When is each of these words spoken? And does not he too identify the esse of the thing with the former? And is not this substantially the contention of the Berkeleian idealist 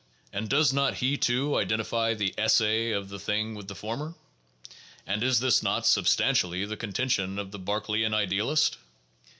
And 0.33 0.49
does 0.49 0.73
not 0.73 0.95
he 0.95 1.15
too 1.15 1.55
identify 1.59 2.15
the 2.15 2.33
esse 2.35 2.59
of 2.95 3.09
the 3.09 3.19
thing 3.19 3.53
with 3.53 3.67
the 3.67 3.75
former? 3.75 4.15
And 5.05 5.21
is 5.21 5.61
not 5.61 5.81
this 5.81 5.89
substantially 5.89 6.65
the 6.65 6.75
contention 6.75 7.37
of 7.37 7.51
the 7.51 7.59
Berkeleian 7.59 8.11
idealist 8.15 8.77